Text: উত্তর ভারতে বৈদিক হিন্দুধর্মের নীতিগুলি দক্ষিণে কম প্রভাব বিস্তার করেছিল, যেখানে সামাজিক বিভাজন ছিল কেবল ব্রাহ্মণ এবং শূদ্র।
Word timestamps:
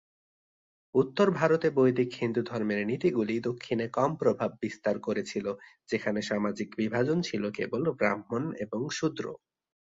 উত্তর 0.95 1.27
ভারতে 1.31 1.67
বৈদিক 1.77 2.09
হিন্দুধর্মের 2.15 2.81
নীতিগুলি 2.85 3.35
দক্ষিণে 3.41 3.85
কম 3.97 4.11
প্রভাব 4.15 4.49
বিস্তার 4.61 4.95
করেছিল, 4.99 5.45
যেখানে 5.89 6.19
সামাজিক 6.29 6.69
বিভাজন 6.77 7.17
ছিল 7.21 7.43
কেবল 7.57 7.83
ব্রাহ্মণ 7.99 8.43
এবং 8.63 8.81
শূদ্র। 8.97 9.25